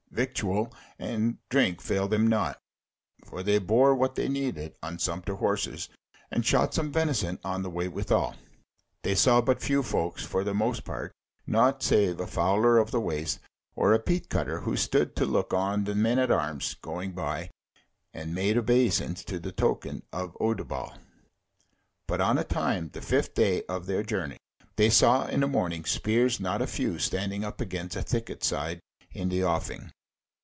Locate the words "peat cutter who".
13.99-14.75